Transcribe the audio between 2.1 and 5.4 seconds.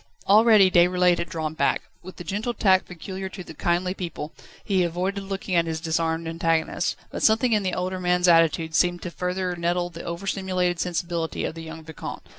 the gentle tact peculiar to kindly people, he avoided